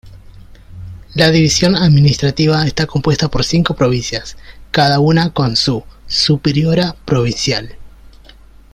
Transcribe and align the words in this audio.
La 1.13 1.29
división 1.29 1.75
administrativa 1.75 2.65
está 2.65 2.87
compuesta 2.87 3.27
por 3.29 3.43
cinco 3.45 3.75
provincias, 3.75 4.35
cada 4.71 4.97
una 4.99 5.31
con 5.31 5.55
su 5.55 5.83
superiora 6.07 6.95
provincial. 7.05 7.75